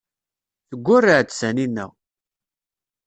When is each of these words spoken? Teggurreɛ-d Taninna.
Teggurreɛ-d 0.69 1.29
Taninna. 1.39 1.85